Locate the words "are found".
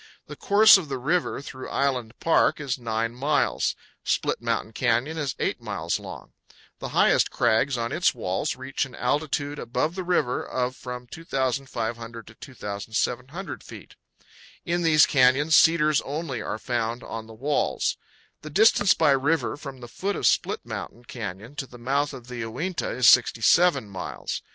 16.41-17.03